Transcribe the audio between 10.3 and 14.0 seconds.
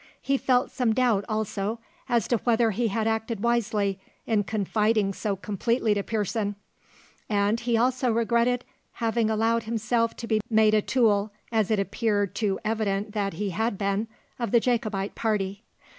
made a tool, as it appeared too evident that he had